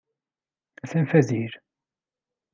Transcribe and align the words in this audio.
Atan 0.83 1.05
Fadil. 1.11 1.53